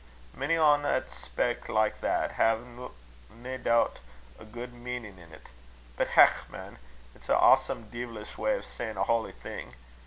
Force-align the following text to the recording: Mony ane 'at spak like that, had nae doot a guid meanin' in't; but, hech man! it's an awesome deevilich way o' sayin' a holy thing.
Mony 0.33 0.57
ane 0.57 0.83
'at 0.83 1.11
spak 1.11 1.69
like 1.69 2.01
that, 2.01 2.31
had 2.31 2.57
nae 3.29 3.57
doot 3.57 3.99
a 4.39 4.45
guid 4.45 4.73
meanin' 4.73 5.19
in't; 5.19 5.51
but, 5.95 6.07
hech 6.17 6.49
man! 6.49 6.79
it's 7.13 7.29
an 7.29 7.35
awesome 7.35 7.87
deevilich 7.91 8.35
way 8.35 8.55
o' 8.55 8.61
sayin' 8.61 8.97
a 8.97 9.03
holy 9.03 9.31
thing. 9.31 9.75